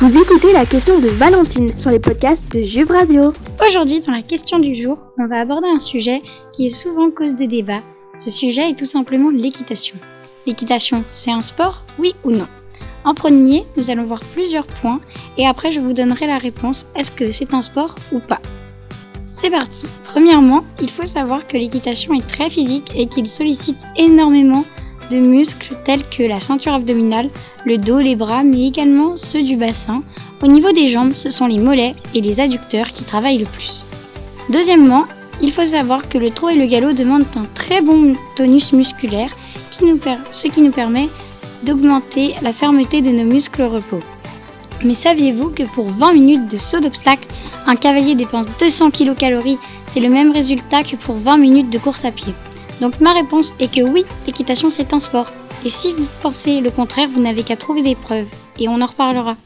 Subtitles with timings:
[0.00, 3.32] Vous écoutez la question de Valentine sur les podcasts de Juve Radio.
[3.66, 7.34] Aujourd'hui, dans la question du jour, on va aborder un sujet qui est souvent cause
[7.34, 7.82] de débat.
[8.14, 9.96] Ce sujet est tout simplement l'équitation.
[10.46, 12.46] L'équitation, c'est un sport, oui ou non?
[13.04, 15.00] En premier, nous allons voir plusieurs points
[15.36, 18.40] et après je vous donnerai la réponse est-ce que c'est un sport ou pas?
[19.28, 24.64] C'est parti Premièrement, il faut savoir que l'équitation est très physique et qu'il sollicite énormément
[25.10, 27.30] de muscles tels que la ceinture abdominale,
[27.64, 30.02] le dos, les bras, mais également ceux du bassin.
[30.42, 33.86] Au niveau des jambes, ce sont les mollets et les adducteurs qui travaillent le plus.
[34.50, 35.04] Deuxièmement,
[35.40, 39.30] il faut savoir que le trot et le galop demandent un très bon tonus musculaire,
[39.70, 41.08] ce qui nous permet
[41.62, 44.00] d'augmenter la fermeté de nos muscles au repos.
[44.84, 47.26] Mais saviez-vous que pour 20 minutes de saut d'obstacle,
[47.66, 49.42] un cavalier dépense 200 kcal
[49.86, 52.32] C'est le même résultat que pour 20 minutes de course à pied.
[52.80, 55.32] Donc ma réponse est que oui, l'équitation c'est un sport.
[55.64, 58.28] Et si vous pensez le contraire, vous n'avez qu'à trouver des preuves.
[58.58, 59.36] Et on en reparlera.